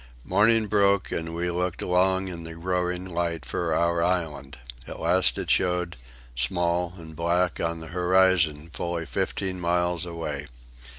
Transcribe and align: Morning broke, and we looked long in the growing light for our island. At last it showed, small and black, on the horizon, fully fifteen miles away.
Morning 0.25 0.65
broke, 0.65 1.11
and 1.11 1.35
we 1.35 1.51
looked 1.51 1.83
long 1.83 2.27
in 2.27 2.43
the 2.43 2.55
growing 2.55 3.05
light 3.05 3.45
for 3.45 3.75
our 3.75 4.01
island. 4.01 4.57
At 4.87 4.99
last 4.99 5.37
it 5.37 5.51
showed, 5.51 5.95
small 6.33 6.93
and 6.97 7.15
black, 7.15 7.59
on 7.59 7.81
the 7.81 7.87
horizon, 7.93 8.71
fully 8.73 9.05
fifteen 9.05 9.59
miles 9.59 10.03
away. 10.07 10.47